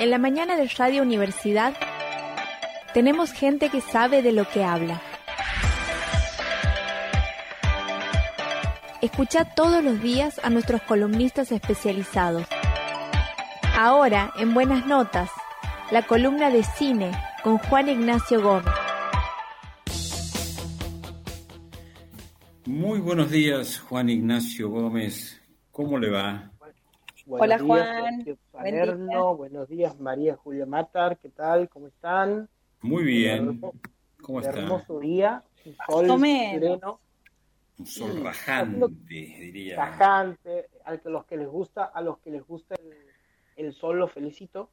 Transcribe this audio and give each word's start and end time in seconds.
En 0.00 0.08
la 0.08 0.16
mañana 0.16 0.56
de 0.56 0.66
Radio 0.78 1.02
Universidad 1.02 1.74
tenemos 2.94 3.32
gente 3.32 3.68
que 3.68 3.82
sabe 3.82 4.22
de 4.22 4.32
lo 4.32 4.48
que 4.48 4.64
habla. 4.64 5.02
Escucha 9.02 9.44
todos 9.44 9.84
los 9.84 10.00
días 10.00 10.40
a 10.42 10.48
nuestros 10.48 10.80
columnistas 10.84 11.52
especializados. 11.52 12.46
Ahora, 13.76 14.32
en 14.38 14.54
Buenas 14.54 14.86
Notas, 14.86 15.28
la 15.90 16.06
columna 16.06 16.48
de 16.48 16.62
cine 16.62 17.12
con 17.44 17.58
Juan 17.58 17.90
Ignacio 17.90 18.40
Gómez. 18.40 18.72
Muy 22.64 23.00
buenos 23.00 23.30
días, 23.30 23.80
Juan 23.80 24.08
Ignacio 24.08 24.70
Gómez. 24.70 25.42
¿Cómo 25.70 25.98
le 25.98 26.08
va? 26.08 26.50
Hola, 27.26 27.58
Juan. 27.58 28.24
Buenos 29.36 29.68
días, 29.68 29.98
María 30.00 30.36
Julia 30.36 30.66
Matar. 30.66 31.18
¿Qué 31.18 31.28
tal? 31.28 31.68
¿Cómo 31.68 31.88
están? 31.88 32.48
Muy 32.80 33.04
bien. 33.04 33.60
¿Cómo 34.22 34.40
están? 34.40 34.58
Hermoso 34.58 35.00
día. 35.00 35.42
Un 35.64 35.76
sol 35.86 36.20
sereno. 36.20 37.00
Un 37.78 37.86
sol 37.86 38.22
rajante, 38.22 38.86
diría. 39.04 39.76
Rajante. 39.76 40.68
A 40.84 40.94
los 41.04 41.24
que 41.26 41.36
les 41.36 41.48
gusta, 41.48 41.84
a 41.84 42.00
los 42.00 42.18
que 42.18 42.30
les 42.30 42.46
gusta 42.46 42.76
el, 43.56 43.72
sol, 43.74 43.98
lo 43.98 44.08
felicito. 44.08 44.70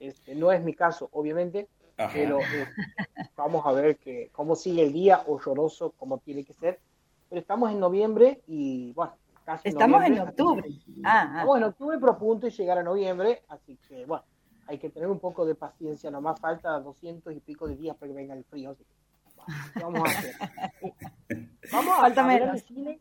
Este, 0.00 0.34
no 0.34 0.52
es 0.52 0.62
mi 0.62 0.74
caso, 0.74 1.08
obviamente, 1.12 1.68
pero 2.12 2.40
eh, 2.40 2.68
vamos 3.36 3.64
a 3.64 3.72
ver 3.72 3.96
que, 3.96 4.28
cómo 4.32 4.56
sigue 4.56 4.82
el 4.82 4.92
día, 4.92 5.22
o 5.26 5.40
lloroso 5.40 5.92
como 5.92 6.18
tiene 6.18 6.44
que 6.44 6.52
ser. 6.52 6.80
Pero 7.28 7.40
estamos 7.40 7.70
en 7.70 7.80
noviembre 7.80 8.42
y 8.46 8.92
bueno, 8.92 9.14
casi 9.44 9.68
Estamos 9.68 10.02
en 10.04 10.18
octubre. 10.20 10.68
Ah, 11.04 11.40
ah. 11.40 11.44
Bueno, 11.44 11.68
octubre, 11.68 11.98
pero 11.98 12.18
punto 12.18 12.46
y 12.46 12.50
llegar 12.50 12.78
a 12.78 12.82
noviembre, 12.82 13.42
así 13.48 13.76
que 13.88 14.04
bueno, 14.06 14.24
hay 14.66 14.78
que 14.78 14.90
tener 14.90 15.08
un 15.08 15.20
poco 15.20 15.44
de 15.44 15.54
paciencia, 15.54 16.10
nomás 16.10 16.40
falta 16.40 16.78
200 16.80 17.34
y 17.34 17.40
pico 17.40 17.68
de 17.68 17.76
días 17.76 17.96
para 17.96 18.10
que 18.10 18.16
venga 18.16 18.34
el 18.34 18.44
frío. 18.44 18.76
vamos 19.80 20.00
a 20.00 20.10
hacer. 20.10 20.34
vamos 21.72 21.98
a, 21.98 22.06
hablar 22.06 22.52
de 22.52 22.58
cine, 22.60 23.00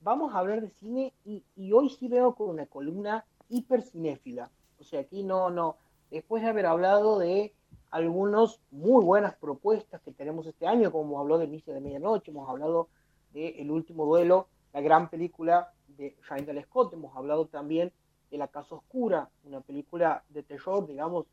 vamos 0.00 0.34
a 0.34 0.38
hablar 0.38 0.60
de 0.60 0.70
cine 0.70 1.12
y, 1.24 1.44
y 1.56 1.72
hoy 1.72 1.90
sí 1.90 2.08
veo 2.08 2.34
con 2.34 2.50
una 2.50 2.66
columna 2.66 3.24
hiper 3.48 3.82
cinéfila. 3.82 4.50
O 4.78 4.84
sea, 4.84 5.00
aquí 5.00 5.22
no, 5.22 5.50
no, 5.50 5.76
después 6.10 6.42
de 6.42 6.48
haber 6.48 6.66
hablado 6.66 7.18
de 7.18 7.54
algunas 7.90 8.60
muy 8.72 9.04
buenas 9.04 9.36
propuestas 9.36 10.00
que 10.02 10.12
tenemos 10.12 10.46
este 10.46 10.66
año, 10.66 10.90
como 10.90 11.20
habló 11.20 11.38
de 11.38 11.46
Misa 11.46 11.72
de 11.72 11.80
Medianoche, 11.80 12.32
hemos 12.32 12.48
hablado 12.48 12.88
de 13.32 13.50
El 13.60 13.70
Último 13.70 14.04
Duelo, 14.04 14.48
la 14.72 14.80
gran 14.80 15.08
película 15.08 15.72
de 15.96 16.16
Randall 16.28 16.62
Scott, 16.64 16.92
hemos 16.92 17.16
hablado 17.16 17.46
también 17.46 17.92
de 18.30 18.38
La 18.38 18.48
Casa 18.48 18.74
Oscura, 18.74 19.30
una 19.44 19.60
película 19.60 20.24
de 20.28 20.42
terror, 20.42 20.86
digamos, 20.86 21.26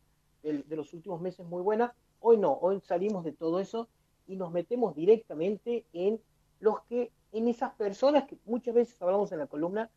de, 0.44 0.64
los 0.70 0.94
últimos 0.94 1.22
meses 1.22 1.46
muy 1.46 1.62
buena. 1.62 1.94
Hoy 2.20 2.38
no, 2.38 2.54
hoy 2.54 2.80
salimos 2.82 3.24
de 3.24 3.32
todo 3.32 3.60
eso 3.60 3.88
y 4.28 4.36
nos 4.36 4.52
metemos 4.52 4.96
directamente 4.96 5.86
en 5.94 6.20
los 6.60 6.82
que, 6.84 7.12
en 7.32 7.48
esas 7.48 7.74
personas 7.74 8.26
que 8.26 8.38
muchas 8.46 8.76
veces 8.76 9.02
hablamos 9.02 9.32
en 9.32 9.40
la 9.40 9.48
columna, 9.48 9.90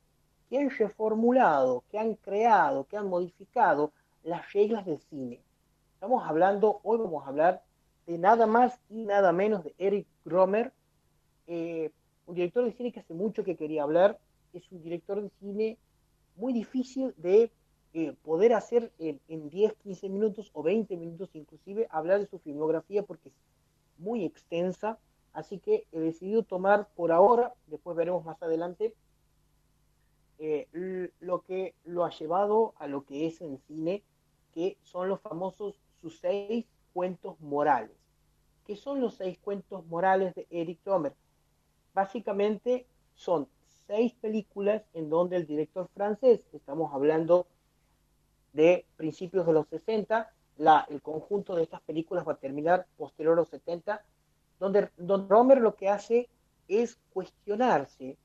que 0.48 0.58
han 0.58 0.70
reformulado, 0.70 1.84
que 1.90 1.98
han 1.98 2.14
creado, 2.14 2.84
que 2.84 2.96
han 2.96 3.08
modificado 3.08 3.92
las 4.22 4.52
reglas 4.52 4.86
del 4.86 4.98
cine. 4.98 5.40
Estamos 5.94 6.24
hablando, 6.26 6.80
hoy 6.82 6.98
vamos 6.98 7.24
a 7.24 7.28
hablar 7.28 7.62
de 8.06 8.18
nada 8.18 8.46
más 8.46 8.78
y 8.90 9.04
nada 9.04 9.32
menos 9.32 9.64
de 9.64 9.74
Eric 9.78 10.06
Romer, 10.24 10.72
eh, 11.46 11.90
un 12.26 12.34
director 12.34 12.64
de 12.64 12.72
cine 12.72 12.92
que 12.92 13.00
hace 13.00 13.14
mucho 13.14 13.44
que 13.44 13.56
quería 13.56 13.82
hablar, 13.82 14.18
es 14.58 14.70
un 14.72 14.82
director 14.82 15.22
de 15.22 15.30
cine 15.40 15.78
muy 16.36 16.52
difícil 16.52 17.14
de 17.16 17.50
eh, 17.92 18.12
poder 18.22 18.54
hacer 18.54 18.92
en, 18.98 19.20
10, 19.50 19.74
15 19.74 20.08
minutos 20.08 20.50
o 20.52 20.62
20 20.62 20.96
minutos 20.96 21.30
inclusive, 21.34 21.86
hablar 21.90 22.20
de 22.20 22.26
su 22.26 22.38
filmografía 22.40 23.04
porque 23.04 23.28
es 23.28 23.34
muy 23.98 24.24
extensa, 24.24 24.98
así 25.32 25.58
que 25.58 25.86
he 25.92 26.00
decidido 26.00 26.42
tomar 26.42 26.88
por 26.96 27.12
ahora, 27.12 27.54
después 27.68 27.96
veremos 27.96 28.24
más 28.24 28.42
adelante, 28.42 28.94
eh, 30.40 30.66
lo 31.20 31.42
que 31.42 31.74
lo 31.84 32.04
ha 32.04 32.10
llevado 32.10 32.74
a 32.78 32.88
lo 32.88 33.04
que 33.04 33.26
es 33.26 33.40
en 33.40 33.58
cine, 33.68 34.02
que 34.52 34.76
son 34.82 35.08
los 35.08 35.20
famosos 35.20 35.80
sus 36.00 36.18
seis 36.18 36.66
cuentos 36.92 37.40
morales. 37.40 37.96
¿Qué 38.66 38.76
son 38.76 39.00
los 39.00 39.14
seis 39.14 39.38
cuentos 39.38 39.86
morales 39.86 40.34
de 40.34 40.46
Eric 40.50 40.80
Romer? 40.84 41.14
Básicamente 41.94 42.86
son 43.14 43.48
seis 43.86 44.14
películas 44.14 44.82
en 44.94 45.10
donde 45.10 45.36
el 45.36 45.46
director 45.46 45.88
francés, 45.94 46.46
estamos 46.52 46.92
hablando 46.92 47.46
de 48.52 48.86
principios 48.96 49.46
de 49.46 49.52
los 49.52 49.66
60, 49.68 50.32
la, 50.58 50.86
el 50.88 51.02
conjunto 51.02 51.56
de 51.56 51.64
estas 51.64 51.80
películas 51.82 52.26
va 52.26 52.32
a 52.34 52.38
terminar 52.38 52.86
posterior 52.96 53.34
a 53.34 53.36
los 53.36 53.48
70, 53.48 54.04
donde 54.60 54.90
Don 54.96 55.28
Romer 55.28 55.60
lo 55.60 55.74
que 55.74 55.88
hace 55.88 56.28
es 56.68 56.98
cuestionarse, 57.12 58.16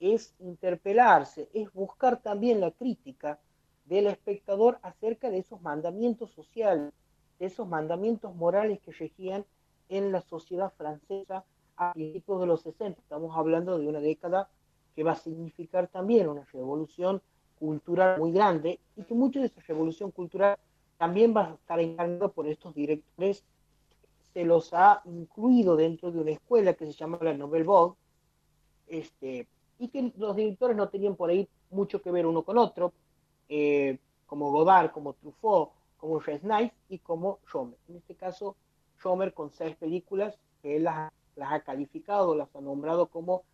es 0.00 0.34
interpelarse, 0.38 1.48
es 1.52 1.72
buscar 1.72 2.20
también 2.20 2.60
la 2.60 2.70
crítica 2.70 3.38
del 3.84 4.06
espectador 4.06 4.78
acerca 4.82 5.30
de 5.30 5.38
esos 5.38 5.60
mandamientos 5.60 6.30
sociales, 6.30 6.92
de 7.38 7.46
esos 7.46 7.68
mandamientos 7.68 8.34
morales 8.34 8.80
que 8.80 8.92
regían 8.92 9.44
en 9.88 10.12
la 10.12 10.22
sociedad 10.22 10.72
francesa 10.76 11.44
a 11.76 11.92
principios 11.92 12.40
de 12.40 12.46
los 12.46 12.62
60. 12.62 13.00
Estamos 13.00 13.36
hablando 13.36 13.78
de 13.78 13.86
una 13.86 14.00
década 14.00 14.48
que 14.94 15.02
va 15.02 15.12
a 15.12 15.16
significar 15.16 15.88
también 15.88 16.28
una 16.28 16.44
revolución 16.52 17.20
cultural 17.58 18.18
muy 18.18 18.32
grande 18.32 18.80
y 18.96 19.02
que 19.02 19.14
mucho 19.14 19.40
de 19.40 19.46
esa 19.46 19.60
revolución 19.62 20.10
cultural 20.10 20.58
también 20.98 21.34
va 21.36 21.46
a 21.46 21.54
estar 21.54 21.80
encarnado 21.80 22.32
por 22.32 22.46
estos 22.46 22.74
directores. 22.74 23.44
Se 24.32 24.44
los 24.44 24.72
ha 24.72 25.02
incluido 25.04 25.76
dentro 25.76 26.10
de 26.10 26.20
una 26.20 26.30
escuela 26.32 26.74
que 26.74 26.86
se 26.86 26.92
llama 26.92 27.18
la 27.20 27.34
Nouvelle 27.34 27.64
Vague, 27.64 27.94
este, 28.88 29.48
y 29.78 29.88
que 29.88 30.12
los 30.16 30.36
directores 30.36 30.76
no 30.76 30.88
tenían 30.88 31.16
por 31.16 31.30
ahí 31.30 31.48
mucho 31.70 32.00
que 32.00 32.10
ver 32.10 32.26
uno 32.26 32.42
con 32.42 32.58
otro, 32.58 32.92
eh, 33.48 33.98
como 34.26 34.50
Godard, 34.50 34.90
como 34.92 35.14
Truffaut, 35.14 35.70
como 35.96 36.18
Resnais 36.18 36.72
y 36.88 36.98
como 36.98 37.38
Schomer. 37.46 37.78
En 37.88 37.96
este 37.96 38.14
caso, 38.14 38.56
Schomer 38.98 39.32
con 39.32 39.50
seis 39.50 39.76
películas 39.76 40.38
él 40.64 40.84
las 40.84 41.12
ha 41.40 41.60
calificado, 41.60 42.34
las 42.34 42.54
ha 42.56 42.60
nombrado 42.60 43.06
como 43.06 43.44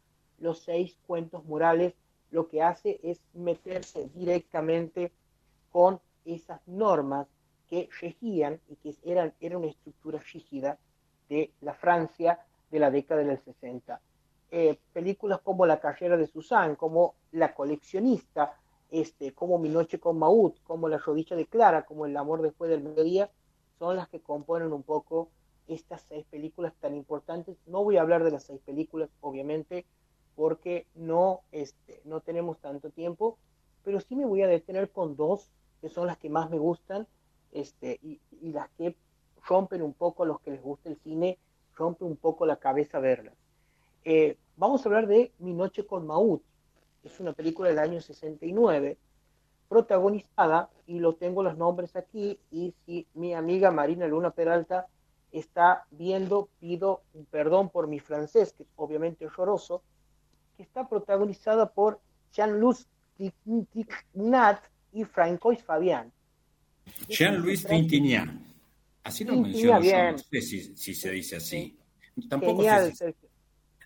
los 0.40 0.60
seis 0.60 0.96
cuentos 1.06 1.44
morales, 1.44 1.94
lo 2.30 2.48
que 2.48 2.62
hace 2.62 2.98
es 3.02 3.20
meterse 3.34 4.08
directamente 4.14 5.12
con 5.70 6.00
esas 6.24 6.60
normas 6.66 7.28
que 7.68 7.88
regían 8.00 8.60
y 8.68 8.76
que 8.76 8.96
eran, 9.04 9.32
era 9.40 9.56
una 9.56 9.68
estructura 9.68 10.18
rígida 10.32 10.78
de 11.28 11.52
la 11.60 11.74
Francia 11.74 12.40
de 12.70 12.78
la 12.78 12.90
década 12.90 13.22
del 13.22 13.38
60. 13.38 14.00
Eh, 14.50 14.78
películas 14.92 15.40
como 15.42 15.66
La 15.66 15.78
carrera 15.78 16.16
de 16.16 16.26
Susan, 16.26 16.74
como 16.74 17.14
La 17.32 17.54
coleccionista, 17.54 18.58
este, 18.90 19.32
como 19.32 19.58
Mi 19.58 19.68
noche 19.68 20.00
con 20.00 20.18
Maud, 20.18 20.54
como 20.64 20.88
La 20.88 20.98
rodilla 20.98 21.36
de 21.36 21.46
Clara, 21.46 21.84
como 21.84 22.06
El 22.06 22.16
amor 22.16 22.42
después 22.42 22.70
del 22.70 22.82
mediodía, 22.82 23.30
son 23.78 23.96
las 23.96 24.08
que 24.08 24.20
componen 24.20 24.72
un 24.72 24.82
poco 24.82 25.30
estas 25.68 26.02
seis 26.08 26.26
películas 26.28 26.74
tan 26.80 26.96
importantes. 26.96 27.56
No 27.66 27.84
voy 27.84 27.96
a 27.96 28.02
hablar 28.02 28.24
de 28.24 28.32
las 28.32 28.44
seis 28.44 28.60
películas, 28.64 29.08
obviamente, 29.20 29.86
porque 30.40 30.86
no, 30.94 31.42
este, 31.52 32.00
no 32.06 32.22
tenemos 32.22 32.58
tanto 32.60 32.88
tiempo, 32.88 33.36
pero 33.84 34.00
sí 34.00 34.16
me 34.16 34.24
voy 34.24 34.40
a 34.40 34.46
detener 34.46 34.88
con 34.88 35.14
dos, 35.14 35.50
que 35.82 35.90
son 35.90 36.06
las 36.06 36.16
que 36.16 36.30
más 36.30 36.48
me 36.48 36.58
gustan, 36.58 37.06
este, 37.52 38.00
y, 38.02 38.22
las 38.50 38.70
que 38.70 38.96
rompen 39.46 39.82
un 39.82 39.92
poco 39.92 40.22
a 40.22 40.26
los 40.26 40.40
que 40.40 40.52
les 40.52 40.62
gusta 40.62 40.88
el 40.88 40.96
cine, 41.04 41.36
rompen 41.74 42.08
un 42.08 42.16
poco 42.16 42.46
la 42.46 42.56
cabeza 42.56 43.00
verlas. 43.00 43.34
Eh, 44.02 44.38
vamos 44.56 44.80
a 44.80 44.88
hablar 44.88 45.08
de 45.08 45.30
Mi 45.40 45.52
Noche 45.52 45.84
con 45.84 46.06
Maud, 46.06 46.40
es 47.04 47.20
una 47.20 47.34
película 47.34 47.68
del 47.68 47.78
año 47.78 48.00
69, 48.00 48.96
protagonizada, 49.68 50.70
y 50.86 51.00
lo 51.00 51.16
tengo 51.16 51.42
los 51.42 51.58
nombres 51.58 51.96
aquí, 51.96 52.40
y 52.50 52.72
si 52.86 53.06
mi 53.12 53.34
amiga 53.34 53.70
Marina 53.72 54.06
Luna 54.06 54.30
Peralta 54.30 54.86
está 55.32 55.84
viendo, 55.90 56.48
pido 56.60 57.02
un 57.12 57.26
perdón 57.26 57.68
por 57.68 57.88
mi 57.88 58.00
francés, 58.00 58.54
que 58.54 58.64
obviamente 58.76 59.26
es 59.26 59.32
lloroso, 60.60 60.62
está 60.62 60.88
protagonizada 60.88 61.70
por 61.70 62.00
Jean-Louis 62.32 62.86
Trintignant 63.16 64.60
y 64.92 65.04
Francois 65.04 65.62
Fabián. 65.62 66.12
Jean-Louis 67.08 67.64
Trintignant. 67.64 68.40
Así 69.02 69.24
lo 69.24 69.36
menciono 69.36 69.80
no 70.12 70.18
sé 70.18 70.40
si, 70.42 70.94
se 70.94 71.10
dice 71.10 71.36
así. 71.36 71.78
Genial, 72.28 72.94
Sergio. 72.94 73.28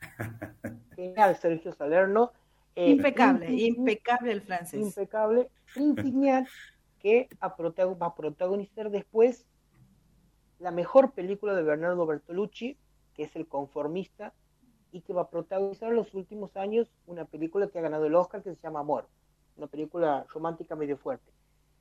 Genial, 0.97 1.37
Sergio 1.37 1.73
Salerno. 1.73 2.33
Eh, 2.75 2.91
impecable, 2.91 3.53
impecable 3.53 4.33
el 4.33 4.43
francés. 4.43 4.81
Impecable. 4.81 5.49
Trintignant, 5.73 6.49
que 6.99 7.29
va 7.41 8.07
a 8.07 8.15
protagonizar 8.15 8.91
después 8.91 9.47
la 10.59 10.71
mejor 10.71 11.13
película 11.13 11.55
de 11.55 11.63
Bernardo 11.63 12.07
Bertolucci, 12.07 12.77
que 13.15 13.25
es 13.25 13.37
El 13.37 13.47
Conformista, 13.47 14.33
y 14.95 15.01
que 15.01 15.13
va 15.13 15.23
a 15.23 15.29
protagonizar 15.29 15.89
en 15.89 15.97
los 15.97 16.15
últimos 16.15 16.57
años 16.57 16.89
una 17.09 17.25
película 17.25 17.67
que 17.67 17.81
ha 17.81 17.83
ganado 17.83 18.07
el 18.07 18.15
Oscar 18.15 18.45
que 18.45 18.55
se 18.55 18.63
llama 18.63 18.79
Amor, 18.79 19.09
una 19.57 19.67
película 19.67 20.25
romántica 20.33 20.77
medio 20.77 20.97
fuerte. 20.97 21.33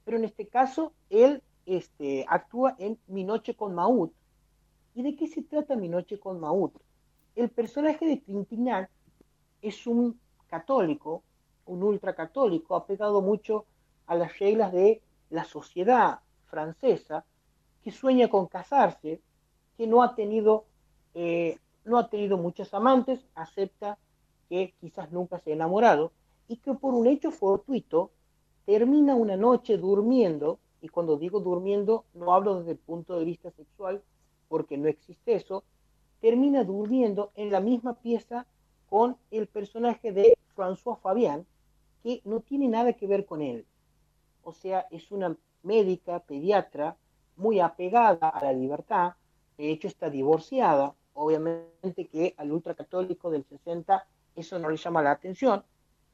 Pero 0.03 0.17
en 0.17 0.25
este 0.25 0.47
caso, 0.47 0.93
él 1.11 1.43
este, 1.67 2.25
actúa 2.27 2.75
en 2.79 2.97
Mi 3.05 3.23
Noche 3.23 3.55
con 3.55 3.75
Maud. 3.75 4.09
¿Y 4.95 5.03
de 5.03 5.15
qué 5.15 5.27
se 5.27 5.43
trata 5.43 5.75
Mi 5.75 5.89
Noche 5.89 6.19
con 6.19 6.39
Maud? 6.39 6.71
El 7.35 7.51
personaje 7.51 8.03
de 8.03 8.17
Trintignant 8.17 8.89
es 9.61 9.85
un 9.85 10.19
católico, 10.47 11.21
un 11.67 11.83
ultracatólico, 11.83 12.75
ha 12.75 12.87
pegado 12.87 13.21
mucho 13.21 13.65
a 14.07 14.15
las 14.15 14.39
reglas 14.39 14.73
de 14.73 15.03
la 15.29 15.43
sociedad 15.43 16.19
francesa, 16.45 17.25
que 17.83 17.91
sueña 17.91 18.27
con 18.27 18.47
casarse, 18.47 19.21
que 19.77 19.85
no 19.85 20.01
ha 20.01 20.15
tenido, 20.15 20.65
eh, 21.13 21.59
no 21.85 21.97
ha 21.97 22.09
tenido 22.09 22.37
muchos 22.37 22.73
amantes, 22.73 23.25
acepta 23.35 23.97
que 24.49 24.73
quizás 24.79 25.11
nunca 25.11 25.39
se 25.39 25.51
ha 25.51 25.53
enamorado, 25.53 26.11
y 26.47 26.57
que 26.57 26.73
por 26.73 26.93
un 26.93 27.07
hecho 27.07 27.31
fortuito 27.31 28.11
termina 28.65 29.15
una 29.15 29.37
noche 29.37 29.77
durmiendo, 29.77 30.59
y 30.81 30.89
cuando 30.89 31.17
digo 31.17 31.39
durmiendo 31.39 32.05
no 32.13 32.33
hablo 32.33 32.59
desde 32.59 32.71
el 32.71 32.77
punto 32.77 33.17
de 33.17 33.25
vista 33.25 33.51
sexual, 33.51 34.01
porque 34.47 34.77
no 34.77 34.87
existe 34.87 35.35
eso, 35.35 35.63
termina 36.21 36.63
durmiendo 36.63 37.31
en 37.35 37.51
la 37.51 37.59
misma 37.59 37.95
pieza 37.95 38.45
con 38.89 39.17
el 39.31 39.47
personaje 39.47 40.11
de 40.11 40.37
François 40.55 40.99
Fabian, 40.99 41.45
que 42.03 42.21
no 42.25 42.41
tiene 42.41 42.67
nada 42.67 42.93
que 42.93 43.07
ver 43.07 43.25
con 43.25 43.41
él. 43.41 43.65
O 44.43 44.53
sea, 44.53 44.87
es 44.91 45.11
una 45.11 45.35
médica, 45.63 46.19
pediatra, 46.19 46.97
muy 47.37 47.59
apegada 47.59 48.29
a 48.29 48.43
la 48.43 48.53
libertad, 48.53 49.13
de 49.57 49.71
hecho 49.71 49.87
está 49.87 50.09
divorciada, 50.09 50.95
obviamente 51.13 52.07
que 52.11 52.33
al 52.37 52.51
ultracatólico 52.51 53.29
del 53.29 53.43
60 53.43 54.05
eso 54.35 54.59
no 54.59 54.69
le 54.69 54.77
llama 54.77 55.01
la 55.01 55.11
atención, 55.11 55.63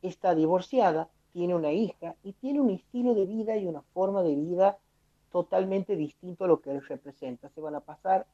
está 0.01 0.35
divorciada, 0.35 1.09
tiene 1.31 1.55
una 1.55 1.71
hija 1.71 2.15
y 2.23 2.33
tiene 2.33 2.61
un 2.61 2.71
estilo 2.71 3.13
de 3.13 3.25
vida 3.25 3.57
y 3.57 3.67
una 3.67 3.81
forma 3.93 4.23
de 4.23 4.35
vida 4.35 4.77
totalmente 5.31 5.95
distinto 5.95 6.43
a 6.43 6.47
lo 6.47 6.59
que 6.59 6.79
representa. 6.79 7.49
Se 7.49 7.61
van 7.61 7.75
a 7.75 7.81
pasar 7.81 8.25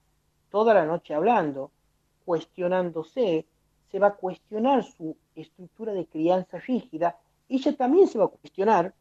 toda 0.49 0.73
la 0.73 0.85
noche 0.85 1.13
hablando, 1.13 1.71
cuestionándose, 2.23 3.45
se 3.91 3.99
va 3.99 4.07
a 4.07 4.15
cuestionar 4.15 4.83
su 4.83 5.15
estructura 5.35 5.93
de 5.93 6.05
crianza 6.05 6.57
rígida, 6.57 7.19
ella 7.47 7.75
también 7.75 8.07
se 8.07 8.17
va 8.17 8.25
a 8.25 8.29
cuestionar, 8.29 8.93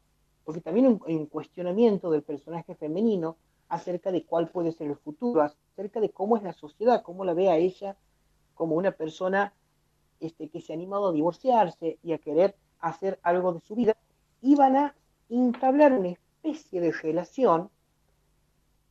porque 0.44 0.60
también 0.60 1.00
hay 1.06 1.14
un 1.14 1.26
cuestionamiento 1.26 2.10
del 2.10 2.22
personaje 2.22 2.74
femenino 2.74 3.36
acerca 3.74 4.12
de 4.12 4.24
cuál 4.24 4.48
puede 4.48 4.70
ser 4.70 4.86
el 4.86 4.96
futuro, 4.96 5.42
acerca 5.42 6.00
de 6.00 6.10
cómo 6.10 6.36
es 6.36 6.44
la 6.44 6.52
sociedad, 6.52 7.02
cómo 7.02 7.24
la 7.24 7.34
ve 7.34 7.50
a 7.50 7.56
ella 7.56 7.96
como 8.54 8.76
una 8.76 8.92
persona 8.92 9.52
este, 10.20 10.48
que 10.48 10.60
se 10.60 10.72
ha 10.72 10.76
animado 10.76 11.08
a 11.08 11.12
divorciarse 11.12 11.98
y 12.02 12.12
a 12.12 12.18
querer 12.18 12.54
hacer 12.78 13.18
algo 13.22 13.52
de 13.52 13.60
su 13.60 13.74
vida, 13.74 13.96
y 14.40 14.54
van 14.54 14.76
a 14.76 14.94
entablar 15.28 15.92
una 15.92 16.10
especie 16.10 16.80
de 16.80 16.92
relación 16.92 17.68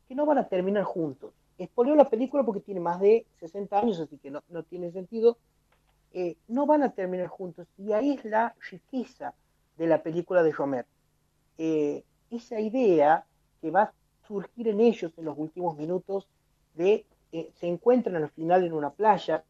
que 0.08 0.16
no 0.16 0.26
van 0.26 0.40
a 0.40 0.50
terminar 0.50 0.84
juntos. 0.84 1.34
Expolió 1.58 1.96
la 1.96 2.10
película 2.10 2.44
porque 2.44 2.60
tiene 2.60 2.82
más 2.82 3.00
de 3.00 3.26
60 3.40 3.80
años, 3.80 4.00
así 4.02 4.18
que 4.18 4.32
no, 4.32 4.42
tiene 4.64 4.92
sentido. 4.92 5.38
Eh, 6.12 6.36
no 6.48 6.66
van 6.66 6.84
a 6.84 6.92
terminar 6.92 7.28
juntos. 7.28 7.68
Y 7.78 7.94
ahí 7.94 8.14
es 8.14 8.26
la 8.26 8.54
riqueza 8.70 9.34
de 9.78 9.88
la 9.88 10.04
película 10.04 10.44
de 10.44 10.52
Romer. 10.52 10.86
Eh, 11.58 12.04
esa 12.32 12.60
idea 12.60 13.26
que 13.62 13.72
va 13.72 13.94
surgir 14.28 14.68
en 14.68 14.80
ellos 14.80 15.12
en 15.18 15.26
los 15.26 15.38
últimos 15.38 15.78
minutos 15.78 16.28
de 16.76 17.06
eh, 17.32 17.52
se 17.56 17.68
encuentran 17.68 18.16
al 18.16 18.30
final 18.30 18.64
en 18.64 18.74
una 18.74 18.92
playa, 18.92 19.44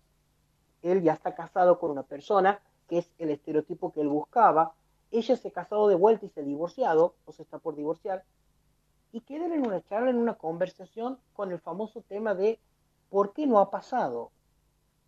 él 0.81 1.01
ya 1.01 1.13
está 1.13 1.35
casado 1.35 1.79
con 1.79 1.91
una 1.91 2.03
persona, 2.03 2.61
que 2.87 2.99
es 2.99 3.11
el 3.17 3.29
estereotipo 3.29 3.91
que 3.91 4.01
él 4.01 4.07
buscaba, 4.07 4.73
ella 5.11 5.35
se 5.35 5.49
ha 5.49 5.51
casado 5.51 5.87
de 5.87 5.95
vuelta 5.95 6.25
y 6.25 6.29
se 6.29 6.39
ha 6.39 6.43
divorciado, 6.43 7.15
o 7.25 7.33
se 7.33 7.43
está 7.43 7.59
por 7.59 7.75
divorciar, 7.75 8.23
y 9.11 9.21
quedan 9.21 9.51
en 9.53 9.65
una 9.67 9.81
charla, 9.83 10.09
en 10.09 10.17
una 10.17 10.35
conversación 10.35 11.19
con 11.33 11.51
el 11.51 11.59
famoso 11.59 12.01
tema 12.01 12.33
de 12.33 12.59
por 13.09 13.33
qué 13.33 13.45
no 13.45 13.59
ha 13.59 13.69
pasado. 13.69 14.31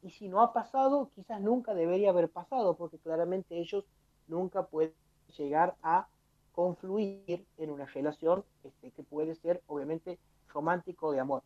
Y 0.04 0.12
si 0.12 0.28
no 0.28 0.42
ha 0.42 0.54
pasado, 0.54 1.10
quizás 1.16 1.42
nunca 1.42 1.74
debería 1.74 2.12
haber 2.12 2.30
pasado, 2.30 2.76
porque 2.76 3.00
claramente 3.00 3.58
ellos 3.58 3.86
nunca 4.28 4.64
pueden 4.68 4.94
llegar 5.38 5.76
a 5.82 6.08
confluir 6.56 7.46
en 7.58 7.70
una 7.70 7.86
relación 7.86 8.46
este, 8.64 8.92
que 8.92 9.04
puede 9.04 9.36
ser 9.36 9.62
obviamente 9.68 10.18
romántico 10.48 11.12
de 11.12 11.20
amor. 11.20 11.44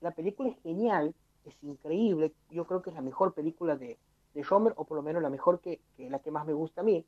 La 0.00 0.10
película 0.10 0.50
es 0.50 0.60
genial, 0.62 1.14
es 1.46 1.56
increíble, 1.62 2.34
yo 2.50 2.66
creo 2.66 2.82
que 2.82 2.90
es 2.90 2.96
la 2.96 3.02
mejor 3.02 3.32
película 3.32 3.76
de, 3.76 3.98
de 4.34 4.46
o 4.50 4.84
por 4.84 4.96
lo 4.96 5.02
menos 5.02 5.22
la 5.22 5.30
mejor 5.30 5.60
que, 5.60 5.80
que 5.96 6.10
la 6.10 6.18
que 6.18 6.30
más 6.30 6.46
me 6.46 6.52
gusta 6.52 6.82
a 6.82 6.84
mí 6.84 7.06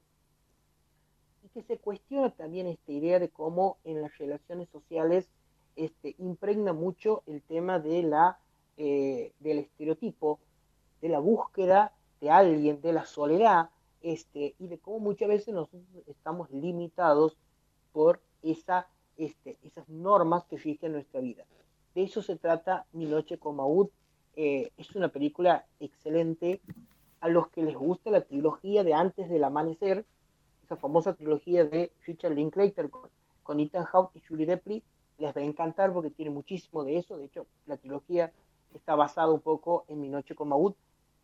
y 1.44 1.48
que 1.48 1.62
se 1.62 1.78
cuestiona 1.78 2.30
también 2.30 2.66
esta 2.66 2.92
idea 2.92 3.18
de 3.18 3.28
cómo 3.28 3.76
en 3.84 4.00
las 4.00 4.16
relaciones 4.16 4.68
sociales 4.70 5.28
este, 5.76 6.14
impregna 6.18 6.72
mucho 6.72 7.22
el 7.26 7.42
tema 7.42 7.78
de 7.78 8.02
la, 8.02 8.38
eh, 8.76 9.32
del 9.40 9.58
estereotipo, 9.58 10.38
de 11.00 11.08
la 11.08 11.18
búsqueda 11.18 11.92
de 12.20 12.30
alguien, 12.30 12.80
de 12.80 12.92
la 12.92 13.04
soledad, 13.04 13.70
este, 14.02 14.54
y 14.58 14.68
de 14.68 14.78
cómo 14.78 14.98
muchas 14.98 15.28
veces 15.28 15.54
nosotros 15.54 15.82
estamos 16.06 16.50
limitados 16.50 17.36
por 17.92 18.20
esa, 18.42 18.88
este, 19.16 19.58
esas 19.62 19.88
normas 19.88 20.44
que 20.44 20.56
rigen 20.56 20.92
nuestra 20.92 21.20
vida. 21.20 21.44
De 21.94 22.02
eso 22.02 22.22
se 22.22 22.36
trata 22.36 22.86
Mi 22.92 23.06
Noche 23.06 23.38
con 23.38 23.56
Maud. 23.56 23.88
Eh, 24.34 24.72
es 24.76 24.94
una 24.94 25.08
película 25.08 25.66
excelente. 25.78 26.60
A 27.20 27.28
los 27.28 27.48
que 27.50 27.62
les 27.62 27.76
gusta 27.76 28.10
la 28.10 28.22
trilogía 28.22 28.82
de 28.82 28.94
Antes 28.94 29.28
del 29.28 29.44
Amanecer, 29.44 30.04
famosa 30.76 31.14
trilogía 31.14 31.64
de 31.64 31.92
Richard 32.06 32.34
Linklater 32.34 32.90
con, 32.90 33.60
Ethan 33.60 33.84
Hawke 33.84 34.16
y 34.16 34.20
Julie 34.20 34.46
Depli, 34.46 34.82
les 35.18 35.36
va 35.36 35.40
a 35.40 35.44
encantar 35.44 35.92
porque 35.92 36.10
tiene 36.10 36.30
muchísimo 36.30 36.84
de 36.84 36.98
eso. 36.98 37.16
De 37.16 37.26
hecho, 37.26 37.46
la 37.66 37.76
trilogía 37.76 38.32
está 38.74 38.94
basada 38.94 39.30
un 39.30 39.40
poco 39.40 39.84
en 39.88 40.00
Mi 40.00 40.08
Noche 40.08 40.34
con 40.34 40.48
Maud. 40.48 40.74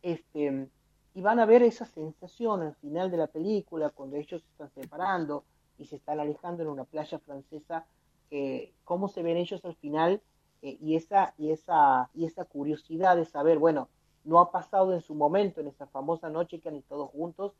Este, 0.01 0.69
y 1.19 1.21
van 1.21 1.41
a 1.41 1.45
ver 1.45 1.63
esa 1.63 1.85
sensación 1.85 2.61
al 2.61 2.75
final 2.75 3.11
de 3.11 3.17
la 3.17 3.27
película, 3.27 3.89
cuando 3.89 4.15
ellos 4.15 4.41
se 4.41 4.47
están 4.51 4.69
separando 4.69 5.43
y 5.77 5.83
se 5.83 5.97
están 5.97 6.21
alejando 6.21 6.63
en 6.63 6.69
una 6.69 6.85
playa 6.85 7.19
francesa, 7.19 7.85
eh, 8.31 8.71
cómo 8.85 9.09
se 9.09 9.21
ven 9.21 9.35
ellos 9.35 9.65
al 9.65 9.75
final 9.75 10.21
eh, 10.61 10.77
y, 10.79 10.95
esa, 10.95 11.33
y, 11.37 11.51
esa, 11.51 12.09
y 12.13 12.23
esa 12.23 12.45
curiosidad 12.45 13.17
de 13.17 13.25
saber, 13.25 13.57
bueno, 13.57 13.89
no 14.23 14.39
ha 14.39 14.49
pasado 14.49 14.93
en 14.93 15.01
su 15.01 15.13
momento, 15.13 15.59
en 15.59 15.67
esa 15.67 15.87
famosa 15.87 16.29
noche 16.29 16.61
que 16.61 16.69
han 16.69 16.77
estado 16.77 17.07
juntos, 17.07 17.51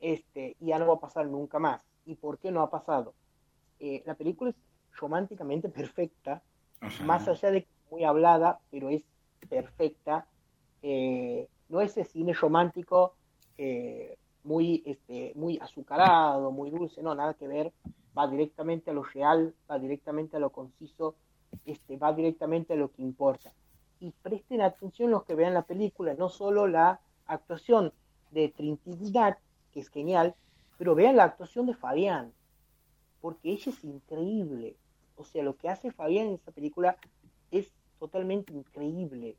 este, 0.00 0.56
y 0.58 0.66
ya 0.66 0.80
no 0.80 0.88
va 0.88 0.94
a 0.94 1.00
pasar 1.00 1.28
nunca 1.28 1.60
más. 1.60 1.82
¿Y 2.06 2.16
por 2.16 2.40
qué 2.40 2.50
no 2.50 2.62
ha 2.62 2.70
pasado? 2.70 3.14
Eh, 3.78 4.02
la 4.06 4.16
película 4.16 4.50
es 4.50 4.56
románticamente 4.98 5.68
perfecta, 5.68 6.42
más 7.04 7.28
allá 7.28 7.52
de 7.52 7.62
que 7.62 7.70
muy 7.92 8.02
hablada, 8.02 8.58
pero 8.72 8.88
es 8.88 9.04
perfecta. 9.48 10.26
Eh, 10.82 11.48
no 11.68 11.80
es 11.80 11.92
ese 11.92 12.04
cine 12.04 12.32
romántico 12.32 13.14
eh, 13.56 14.16
muy, 14.42 14.82
este, 14.86 15.32
muy 15.34 15.58
azucarado, 15.58 16.50
muy 16.50 16.70
dulce, 16.70 17.02
no, 17.02 17.14
nada 17.14 17.34
que 17.34 17.48
ver. 17.48 17.72
Va 18.16 18.28
directamente 18.28 18.90
a 18.90 18.94
lo 18.94 19.02
real, 19.02 19.54
va 19.68 19.78
directamente 19.78 20.36
a 20.36 20.40
lo 20.40 20.50
conciso, 20.50 21.16
este, 21.64 21.96
va 21.96 22.12
directamente 22.12 22.74
a 22.74 22.76
lo 22.76 22.92
que 22.92 23.02
importa. 23.02 23.52
Y 24.00 24.12
presten 24.22 24.60
atención 24.60 25.10
los 25.10 25.24
que 25.24 25.34
vean 25.34 25.54
la 25.54 25.62
película, 25.62 26.14
no 26.14 26.28
solo 26.28 26.66
la 26.66 27.00
actuación 27.26 27.92
de 28.30 28.48
Trinidad, 28.50 29.38
que 29.72 29.80
es 29.80 29.88
genial, 29.88 30.34
pero 30.78 30.94
vean 30.94 31.16
la 31.16 31.24
actuación 31.24 31.66
de 31.66 31.74
Fabián, 31.74 32.32
porque 33.20 33.50
ella 33.52 33.72
es 33.72 33.82
increíble. 33.84 34.76
O 35.16 35.24
sea, 35.24 35.42
lo 35.42 35.56
que 35.56 35.68
hace 35.68 35.90
Fabián 35.90 36.26
en 36.26 36.34
esta 36.34 36.52
película 36.52 36.96
es 37.50 37.72
totalmente 37.98 38.52
increíble. 38.52 39.36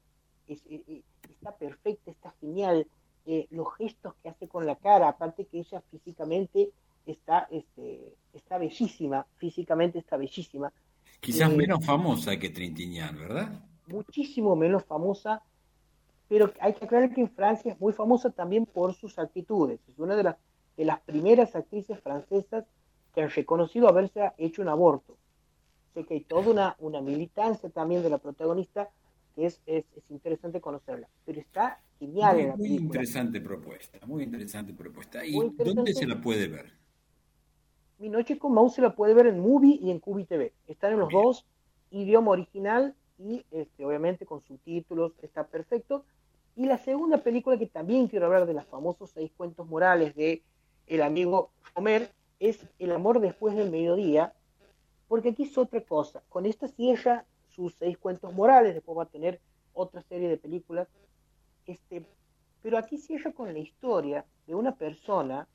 Eh, 0.47 0.59
eh, 0.69 1.03
está 1.35 1.55
perfecta, 1.55 2.11
está 2.11 2.33
genial. 2.41 2.87
Eh, 3.25 3.47
los 3.49 3.73
gestos 3.75 4.13
que 4.21 4.29
hace 4.29 4.47
con 4.47 4.65
la 4.65 4.75
cara, 4.75 5.07
aparte 5.07 5.45
que 5.45 5.59
ella 5.59 5.81
físicamente 5.89 6.69
está, 7.05 7.47
este, 7.51 8.13
está 8.33 8.57
bellísima, 8.57 9.25
físicamente 9.37 9.99
está 9.99 10.17
bellísima. 10.17 10.71
Quizás 11.19 11.51
menos 11.51 11.83
famosa 11.83 12.37
que 12.37 12.49
Trintignant, 12.49 13.17
¿verdad? 13.17 13.49
Muchísimo 13.87 14.55
menos 14.55 14.83
famosa, 14.83 15.41
pero 16.27 16.51
hay 16.59 16.73
que 16.73 16.85
aclarar 16.85 17.13
que 17.13 17.21
en 17.21 17.29
Francia 17.29 17.71
es 17.71 17.79
muy 17.79 17.93
famosa 17.93 18.29
también 18.29 18.65
por 18.65 18.93
sus 18.93 19.17
actitudes. 19.17 19.79
Es 19.87 19.97
una 19.97 20.15
de 20.15 20.23
las, 20.23 20.35
de 20.77 20.85
las 20.85 20.99
primeras 21.01 21.55
actrices 21.55 21.99
francesas 21.99 22.65
que 23.13 23.21
han 23.21 23.29
reconocido 23.29 23.87
haberse 23.87 24.31
hecho 24.37 24.61
un 24.61 24.69
aborto. 24.69 25.17
Sé 25.93 26.03
que 26.03 26.15
hay 26.15 26.21
toda 26.21 26.51
una, 26.51 26.75
una 26.79 27.01
militancia 27.01 27.69
también 27.69 28.03
de 28.03 28.09
la 28.09 28.17
protagonista 28.17 28.89
que 29.35 29.45
es, 29.47 29.61
es, 29.65 29.85
interesante 30.09 30.61
conocerla. 30.61 31.07
Pero 31.25 31.39
está 31.39 31.79
genial. 31.99 32.35
Muy, 32.35 32.43
en 32.43 32.49
la 32.49 32.55
muy 32.55 32.67
interesante 32.75 33.41
propuesta, 33.41 34.05
muy 34.05 34.23
interesante 34.23 34.73
propuesta. 34.73 35.25
¿Y 35.25 35.33
dónde 35.33 35.93
se 35.93 36.07
la 36.07 36.21
puede 36.21 36.47
ver? 36.47 36.71
Mi 37.99 38.09
Noche 38.09 38.37
con 38.37 38.53
Mouse 38.53 38.75
se 38.75 38.81
la 38.81 38.95
puede 38.95 39.13
ver 39.13 39.27
en 39.27 39.39
Movie 39.39 39.79
y 39.81 39.91
en 39.91 39.99
Cubi 39.99 40.25
TV. 40.25 40.53
Están 40.67 40.93
en 40.93 40.99
los 40.99 41.11
dos, 41.11 41.45
idioma 41.91 42.31
original 42.31 42.95
y 43.17 43.45
este, 43.51 43.85
obviamente 43.85 44.25
con 44.25 44.41
subtítulos, 44.41 45.13
está 45.21 45.47
perfecto. 45.47 46.03
Y 46.55 46.65
la 46.65 46.77
segunda 46.77 47.19
película 47.19 47.57
que 47.57 47.67
también 47.67 48.07
quiero 48.07 48.25
hablar 48.25 48.45
de 48.45 48.53
los 48.53 48.65
famosos 48.65 49.11
seis 49.11 49.31
cuentos 49.35 49.67
morales 49.67 50.15
de 50.15 50.41
el 50.87 51.01
amigo 51.01 51.51
Homer 51.73 52.11
es 52.39 52.65
El 52.79 52.91
amor 52.91 53.19
después 53.21 53.55
del 53.55 53.71
mediodía, 53.71 54.33
Porque 55.07 55.29
aquí 55.29 55.43
es 55.43 55.57
otra 55.57 55.81
cosa. 55.81 56.21
Con 56.29 56.45
esta 56.45 56.67
cierra 56.67 57.25
sus 57.55 57.73
seis 57.75 57.97
cuentos 57.97 58.33
morales, 58.33 58.73
después 58.73 58.97
va 58.97 59.03
a 59.03 59.07
tener 59.07 59.39
otra 59.73 60.01
serie 60.03 60.29
de 60.29 60.37
películas. 60.37 60.87
Este, 61.65 62.05
pero 62.61 62.77
aquí 62.77 62.97
cierra 62.97 63.31
con 63.31 63.53
la 63.53 63.59
historia 63.59 64.25
de 64.47 64.55
una 64.55 64.75
persona 64.75 65.47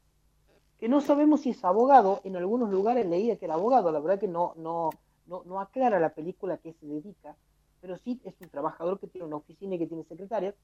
que 0.78 0.88
no 0.88 1.00
sabemos 1.00 1.42
si 1.42 1.50
es 1.50 1.64
abogado, 1.64 2.20
en 2.24 2.36
algunos 2.36 2.70
lugares 2.70 3.06
leía 3.06 3.36
que 3.36 3.44
era 3.44 3.54
abogado, 3.54 3.92
la 3.92 4.00
verdad 4.00 4.18
que 4.18 4.28
no, 4.28 4.54
no, 4.56 4.90
no, 5.26 5.42
no 5.44 5.60
aclara 5.60 6.00
la 6.00 6.14
película 6.14 6.54
a 6.54 6.58
qué 6.58 6.72
se 6.72 6.86
dedica, 6.86 7.36
pero 7.82 7.98
sí 7.98 8.18
es 8.24 8.34
un 8.40 8.48
trabajador 8.48 8.98
que 8.98 9.06
tiene 9.06 9.26
una 9.26 9.36
oficina 9.36 9.74
y 9.74 9.78
que 9.78 9.86
tiene 9.86 10.04
secretarias, 10.04 10.54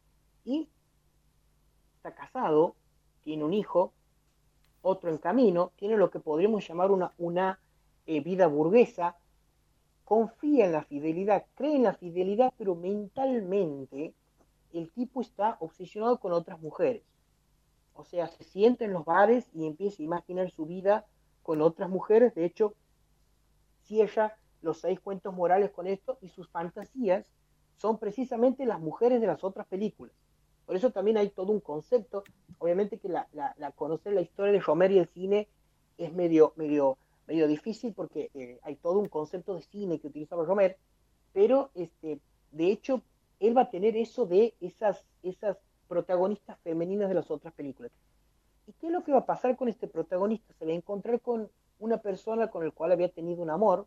y 0.44 0.68
está 1.96 2.14
casado, 2.14 2.76
tiene 3.24 3.44
un 3.44 3.52
hijo, 3.52 3.92
otro 4.80 5.10
en 5.10 5.18
camino, 5.18 5.72
tiene 5.76 5.96
lo 5.96 6.10
que 6.10 6.20
podríamos 6.20 6.66
llamar 6.66 6.90
una, 6.90 7.12
una 7.18 7.58
eh, 8.06 8.20
vida 8.20 8.46
burguesa, 8.46 9.16
confía 10.06 10.66
en 10.66 10.72
la 10.72 10.84
fidelidad, 10.84 11.46
cree 11.56 11.74
en 11.74 11.82
la 11.82 11.92
fidelidad, 11.92 12.54
pero 12.56 12.76
mentalmente 12.76 14.14
el 14.72 14.88
tipo 14.92 15.20
está 15.20 15.56
obsesionado 15.58 16.20
con 16.20 16.32
otras 16.32 16.60
mujeres. 16.60 17.02
O 17.92 18.04
sea, 18.04 18.28
se 18.28 18.44
sienta 18.44 18.84
en 18.84 18.92
los 18.92 19.04
bares 19.04 19.50
y 19.52 19.66
empieza 19.66 20.00
a 20.00 20.06
imaginar 20.06 20.48
su 20.52 20.64
vida 20.64 21.06
con 21.42 21.60
otras 21.60 21.90
mujeres. 21.90 22.36
De 22.36 22.44
hecho, 22.44 22.74
cierra 23.82 24.38
los 24.62 24.78
seis 24.80 25.00
cuentos 25.00 25.34
morales 25.34 25.72
con 25.72 25.88
esto 25.88 26.18
y 26.20 26.28
sus 26.28 26.48
fantasías 26.50 27.26
son 27.74 27.98
precisamente 27.98 28.64
las 28.64 28.78
mujeres 28.78 29.20
de 29.20 29.26
las 29.26 29.42
otras 29.42 29.66
películas. 29.66 30.14
Por 30.66 30.76
eso 30.76 30.92
también 30.92 31.16
hay 31.16 31.30
todo 31.30 31.50
un 31.50 31.60
concepto. 31.60 32.22
Obviamente 32.58 32.98
que 32.98 33.08
la, 33.08 33.26
conocer 33.74 34.12
la 34.12 34.20
historia 34.20 34.52
de 34.52 34.60
Romer 34.60 34.92
y 34.92 34.98
el 34.98 35.08
cine 35.08 35.48
es 35.98 36.12
medio, 36.12 36.52
medio, 36.54 36.96
medio 37.26 37.48
difícil 37.48 37.92
porque 37.92 38.30
eh, 38.34 38.58
hay 38.62 38.76
todo 38.76 38.98
un 38.98 39.08
concepto 39.08 39.54
de 39.54 39.62
cine 39.62 39.98
que 39.98 40.08
utilizaba 40.08 40.44
Romer, 40.44 40.76
pero 41.32 41.70
este, 41.74 42.20
de 42.52 42.70
hecho 42.70 43.02
él 43.40 43.56
va 43.56 43.62
a 43.62 43.70
tener 43.70 43.96
eso 43.96 44.26
de 44.26 44.54
esas, 44.60 45.04
esas 45.22 45.58
protagonistas 45.88 46.58
femeninas 46.60 47.08
de 47.08 47.14
las 47.14 47.30
otras 47.30 47.52
películas. 47.54 47.92
¿Y 48.66 48.72
qué 48.72 48.86
es 48.86 48.92
lo 48.92 49.04
que 49.04 49.12
va 49.12 49.18
a 49.18 49.26
pasar 49.26 49.56
con 49.56 49.68
este 49.68 49.86
protagonista? 49.86 50.54
Se 50.58 50.64
va 50.64 50.72
a 50.72 50.74
encontrar 50.74 51.20
con 51.20 51.48
una 51.78 51.98
persona 51.98 52.48
con 52.48 52.64
la 52.64 52.70
cual 52.70 52.92
había 52.92 53.08
tenido 53.08 53.42
un 53.42 53.50
amor 53.50 53.86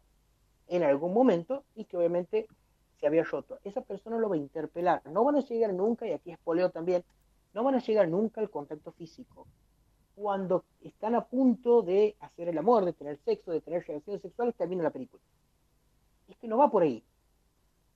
en 0.68 0.84
algún 0.84 1.14
momento 1.14 1.64
y 1.76 1.86
que 1.86 1.98
obviamente 1.98 2.48
se 3.00 3.08
había 3.08 3.24
roto. 3.24 3.60
Esa 3.64 3.82
persona 3.82 4.18
lo 4.18 4.30
va 4.30 4.36
a 4.36 4.40
interpelar. 4.40 5.02
No 5.10 5.24
van 5.24 5.36
a 5.38 5.42
llegar 5.42 5.74
nunca, 5.74 6.08
y 6.08 6.12
aquí 6.12 6.32
es 6.32 6.38
poleo 6.40 6.70
también, 6.70 7.04
no 7.54 7.64
van 7.64 7.76
a 7.76 7.80
llegar 7.80 8.08
nunca 8.08 8.42
al 8.42 8.50
contacto 8.50 8.92
físico. 8.92 9.48
Cuando 10.20 10.66
están 10.82 11.16
a 11.16 11.26
punto 11.26 11.82
de 11.82 12.16
hacer 12.20 12.50
el 12.50 12.58
amor, 12.58 12.84
de 12.84 12.94
tener 12.94 13.18
sexo, 13.24 13.52
de 13.52 13.62
tener 13.62 13.86
relaciones 13.88 14.22
sexuales, 14.22 14.56
termina 14.56 14.84
la 14.84 14.90
película. 14.90 15.24
Es 16.28 16.36
que 16.38 16.48
no 16.48 16.58
va 16.58 16.70
por 16.70 16.84
ahí. 16.84 17.04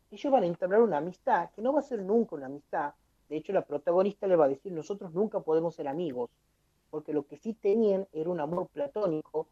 Ellos 0.10 0.32
van 0.32 0.44
a 0.44 0.48
entablar 0.48 0.82
una 0.82 1.00
amistad 1.00 1.50
que 1.52 1.62
no 1.62 1.74
va 1.74 1.80
a 1.80 1.84
ser 1.84 2.02
nunca 2.02 2.36
una 2.36 2.46
amistad, 2.46 2.94
de 3.30 3.38
hecho, 3.38 3.52
la 3.52 3.66
protagonista 3.66 4.28
le 4.28 4.36
va 4.36 4.46
a 4.46 4.50
decir, 4.50 4.72
nosotros 4.72 5.12
nunca 5.14 5.40
podemos 5.40 5.74
ser 5.74 5.88
amigos, 5.88 6.30
porque 6.92 7.14
lo 7.14 7.26
que 7.26 7.38
sí 7.38 7.54
tenían 7.54 8.08
era 8.12 8.30
un 8.30 8.40
amor 8.40 8.68
platónico, 8.68 9.48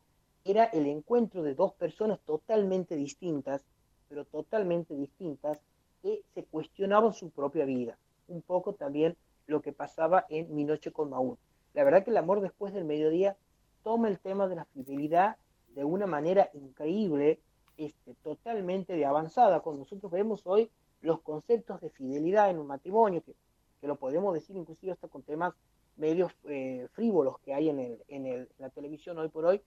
era 0.46 0.66
el 0.66 0.86
encuentro 0.86 1.42
de 1.42 1.56
dos 1.56 1.74
personas 1.74 2.20
totalmente 2.20 2.96
distintas, 2.96 3.64
pero 4.08 4.26
totalmente 4.26 4.96
distintas, 4.96 5.60
que 6.04 6.24
se 6.36 6.44
cuestionaban 6.46 7.14
su 7.14 7.32
propia 7.32 7.66
vida. 7.66 7.98
Un 8.28 8.44
poco 8.44 8.74
también 8.74 9.18
lo 9.48 9.62
que 9.62 9.74
pasaba 9.74 10.26
en 10.30 10.54
Mi 10.54 10.64
Noche 10.64 10.92
con 10.92 11.10
Maúl. 11.10 11.38
La 11.74 11.84
verdad 11.84 12.04
que 12.04 12.12
el 12.12 12.18
amor 12.18 12.42
después 12.42 12.74
del 12.74 12.86
mediodía 12.86 13.38
toma 13.84 14.08
el 14.08 14.20
tema 14.20 14.48
de 14.48 14.56
la 14.56 14.66
fidelidad 14.66 15.38
de 15.76 15.84
una 15.84 16.06
manera 16.06 16.50
increíble, 16.54 17.40
este, 17.78 18.14
totalmente 18.24 18.94
de 18.94 19.06
avanzada. 19.06 19.62
Cuando 19.62 19.80
nosotros 19.80 20.12
vemos 20.12 20.42
hoy 20.46 20.70
los 21.02 21.22
conceptos 21.22 21.82
de 21.82 21.90
fidelidad 21.90 22.50
en 22.50 22.60
un 22.60 22.68
matrimonio, 22.68 23.24
que 23.24 23.34
que 23.82 23.88
lo 23.88 23.96
podemos 23.96 24.34
decir 24.34 24.56
inclusive 24.56 24.94
hasta 24.94 25.08
con 25.08 25.24
temas 25.24 25.54
medios 25.98 26.32
eh, 26.48 26.88
frívolos 26.94 27.40
que 27.40 27.54
hay 27.54 27.70
en, 27.70 27.80
el, 27.80 28.04
en, 28.08 28.48
la 28.60 28.70
televisión 28.70 29.18
hoy 29.18 29.28
por 29.28 29.46
hoy, 29.46 29.62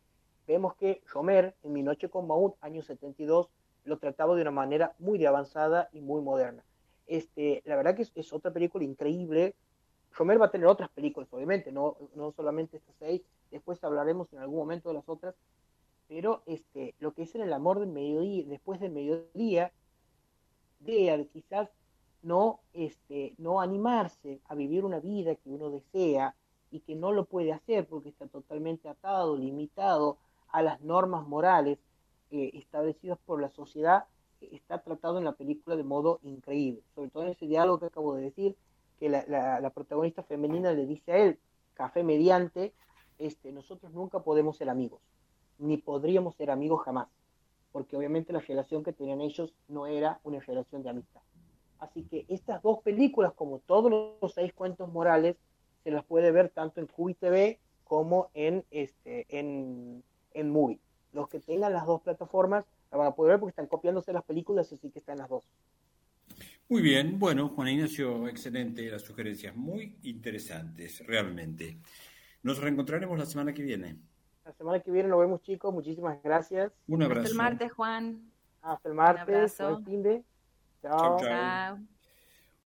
vemos 0.46 0.74
que 0.76 1.02
Romer, 1.12 1.54
en 1.64 1.72
Mi 1.72 1.82
Noche 1.82 2.08
con 2.08 2.26
Maud, 2.26 2.52
año 2.60 2.80
72, 2.80 3.50
lo 3.84 3.98
trataba 3.98 4.34
de 4.36 4.42
una 4.42 4.52
manera 4.52 4.94
muy 4.98 5.18
de 5.18 5.26
avanzada 5.26 5.90
y 5.92 6.00
muy 6.00 6.22
moderna. 6.22 6.64
Este, 7.06 7.62
la 7.66 7.76
verdad 7.76 7.96
que 7.96 8.06
es, 8.14 8.32
otra 8.32 8.52
película 8.52 8.84
increíble. 8.84 9.56
Romer 10.14 10.40
va 10.40 10.46
a 10.46 10.50
tener 10.50 10.66
otras 10.66 10.90
películas, 10.90 11.28
obviamente, 11.32 11.72
no, 11.72 11.96
no 12.14 12.32
solamente 12.32 12.76
estas 12.76 12.94
seis, 12.98 13.22
después 13.50 13.82
hablaremos 13.82 14.32
en 14.32 14.38
algún 14.38 14.58
momento 14.58 14.88
de 14.88 14.94
las 14.94 15.08
otras, 15.08 15.34
pero 16.08 16.42
este, 16.46 16.94
lo 17.00 17.12
que 17.14 17.22
es 17.22 17.34
en 17.34 17.42
el 17.42 17.52
amor 17.52 17.80
del 17.80 17.88
mediodía, 17.88 18.44
después 18.46 18.80
del 18.80 18.92
mediodía, 18.92 19.72
de 20.80 21.28
quizás 21.32 21.70
no, 22.22 22.60
este, 22.72 23.34
no 23.38 23.60
animarse 23.60 24.40
a 24.46 24.54
vivir 24.54 24.84
una 24.84 25.00
vida 25.00 25.34
que 25.34 25.50
uno 25.50 25.70
desea 25.70 26.34
y 26.70 26.80
que 26.80 26.94
no 26.94 27.12
lo 27.12 27.24
puede 27.24 27.52
hacer 27.52 27.86
porque 27.86 28.08
está 28.08 28.26
totalmente 28.26 28.88
atado, 28.88 29.36
limitado 29.36 30.18
a 30.48 30.62
las 30.62 30.80
normas 30.80 31.26
morales 31.26 31.78
eh, 32.30 32.50
establecidas 32.54 33.18
por 33.24 33.40
la 33.40 33.50
sociedad, 33.50 34.04
está 34.40 34.82
tratado 34.82 35.18
en 35.18 35.24
la 35.24 35.32
película 35.32 35.76
de 35.76 35.84
modo 35.84 36.20
increíble. 36.22 36.82
Sobre 36.94 37.10
todo 37.10 37.24
en 37.24 37.30
ese 37.30 37.46
diálogo 37.46 37.78
que 37.78 37.86
acabo 37.86 38.14
de 38.14 38.22
decir, 38.22 38.56
que 39.04 39.10
la, 39.10 39.70
protagonista 39.74 40.22
femenina 40.22 40.72
le 40.72 40.86
dice 40.86 41.12
a 41.12 41.18
él, 41.18 41.38
café 41.74 42.02
mediante, 42.02 42.72
este, 43.18 43.52
nosotros 43.52 43.92
nunca 43.92 44.20
podemos 44.20 44.56
ser 44.56 44.70
amigos, 44.70 45.02
ni 45.58 45.76
podríamos 45.76 46.36
ser 46.36 46.50
amigos 46.50 46.82
jamás, 46.84 47.08
porque 47.70 47.98
obviamente 47.98 48.32
la 48.32 48.40
relación 48.40 48.82
que 48.82 48.94
tenían 48.94 49.20
ellos 49.20 49.54
no 49.68 49.86
era 49.86 50.20
una 50.22 50.40
relación 50.40 50.82
de 50.82 50.88
amistad. 50.88 51.20
Así 51.78 52.04
que 52.04 52.24
estas 52.28 52.62
dos 52.62 52.78
películas, 52.82 53.34
como 53.34 53.58
todos 53.58 53.90
los 54.22 54.32
seis 54.32 54.54
cuentos 54.54 54.90
morales, 54.90 55.36
se 55.82 55.90
las 55.90 56.02
puede 56.06 56.30
ver 56.30 56.48
tanto 56.48 56.80
en 56.80 56.86
QI 56.86 57.12
TV 57.12 57.60
como 57.84 58.30
en, 58.32 58.64
este, 58.70 59.26
en, 59.28 60.02
en 60.32 60.50
Movie. 60.50 60.80
Los 61.12 61.28
que 61.28 61.40
tengan 61.40 61.74
las 61.74 61.84
dos 61.84 62.00
plataformas 62.00 62.64
la 62.90 62.96
van 62.96 63.08
a 63.08 63.14
poder 63.14 63.32
ver 63.32 63.40
porque 63.40 63.50
están 63.50 63.66
copiándose 63.66 64.14
las 64.14 64.24
películas, 64.24 64.72
así 64.72 64.90
que 64.90 65.00
están 65.00 65.18
las 65.18 65.28
dos. 65.28 65.46
Muy 66.68 66.80
bien, 66.80 67.18
bueno, 67.18 67.50
Juan 67.50 67.68
Ignacio, 67.68 68.26
excelente 68.26 68.90
las 68.90 69.02
sugerencias, 69.02 69.54
muy 69.54 69.98
interesantes, 70.02 71.06
realmente. 71.06 71.78
Nos 72.42 72.58
reencontraremos 72.58 73.18
la 73.18 73.26
semana 73.26 73.52
que 73.52 73.62
viene. 73.62 73.98
La 74.44 74.52
semana 74.52 74.80
que 74.80 74.90
viene 74.90 75.08
nos 75.08 75.20
vemos, 75.20 75.42
chicos. 75.42 75.72
Muchísimas 75.72 76.22
gracias. 76.22 76.72
Un 76.86 77.02
abrazo. 77.02 77.20
Hasta 77.20 77.30
el 77.30 77.36
martes, 77.36 77.72
Juan. 77.72 78.32
Hasta 78.62 78.88
el 78.88 78.94
martes. 78.94 79.28
Un 79.28 79.34
abrazo. 79.34 79.70
Buen 79.70 79.84
fin 79.84 80.02
de. 80.02 80.24
Ciao. 80.82 81.18
ciao. 81.18 81.20
ciao. 81.20 81.93